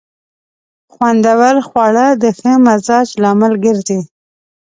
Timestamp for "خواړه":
1.67-2.07